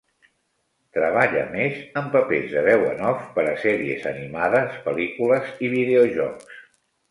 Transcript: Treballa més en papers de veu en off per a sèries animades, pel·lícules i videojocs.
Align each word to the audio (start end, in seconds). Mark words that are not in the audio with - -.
Treballa 0.97 1.43
més 1.51 1.75
en 2.01 2.07
papers 2.15 2.47
de 2.55 2.63
veu 2.69 2.87
en 2.95 3.05
off 3.11 3.29
per 3.37 3.45
a 3.51 3.53
sèries 3.67 4.09
animades, 4.15 4.81
pel·lícules 4.89 5.55
i 5.69 5.73
videojocs. 5.77 6.61